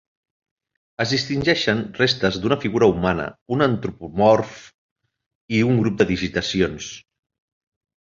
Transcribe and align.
Es 1.03 1.11
distingeixen 1.15 1.83
restes 1.99 2.39
d'una 2.45 2.57
figura 2.65 2.89
humana, 2.95 3.29
un 3.59 3.67
antropomorf 3.69 4.59
i 5.61 5.65
un 5.71 5.81
grup 5.85 6.05
de 6.05 6.13
digitacions. 6.17 6.93